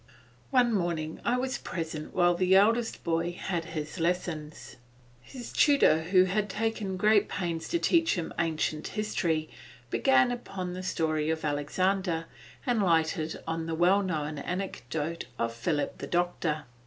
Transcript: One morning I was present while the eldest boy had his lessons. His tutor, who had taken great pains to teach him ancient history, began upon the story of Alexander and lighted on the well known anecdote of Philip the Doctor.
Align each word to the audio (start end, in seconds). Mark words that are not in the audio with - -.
One 0.49 0.73
morning 0.73 1.21
I 1.23 1.37
was 1.37 1.59
present 1.59 2.11
while 2.15 2.33
the 2.33 2.55
eldest 2.55 3.03
boy 3.03 3.33
had 3.39 3.65
his 3.65 3.99
lessons. 3.99 4.77
His 5.21 5.53
tutor, 5.53 6.01
who 6.05 6.23
had 6.23 6.49
taken 6.49 6.97
great 6.97 7.29
pains 7.29 7.67
to 7.67 7.77
teach 7.77 8.15
him 8.15 8.33
ancient 8.39 8.87
history, 8.97 9.51
began 9.91 10.31
upon 10.31 10.73
the 10.73 10.81
story 10.81 11.29
of 11.29 11.45
Alexander 11.45 12.25
and 12.65 12.81
lighted 12.81 13.43
on 13.45 13.67
the 13.67 13.75
well 13.75 14.01
known 14.01 14.39
anecdote 14.39 15.25
of 15.37 15.53
Philip 15.53 15.99
the 15.99 16.07
Doctor. 16.07 16.63